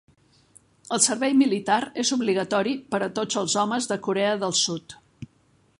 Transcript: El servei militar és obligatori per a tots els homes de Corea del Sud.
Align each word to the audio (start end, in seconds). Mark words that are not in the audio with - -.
El 0.95 1.01
servei 1.07 1.35
militar 1.41 1.77
és 2.05 2.11
obligatori 2.17 2.75
per 2.95 3.01
a 3.07 3.11
tots 3.19 3.39
els 3.45 3.57
homes 3.65 3.91
de 3.93 3.99
Corea 4.09 4.35
del 4.45 4.57
Sud. 4.65 4.99